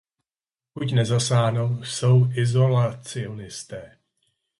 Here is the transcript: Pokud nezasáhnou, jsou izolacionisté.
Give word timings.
Pokud 0.73 0.91
nezasáhnou, 0.91 1.83
jsou 1.83 2.27
izolacionisté. 2.31 3.97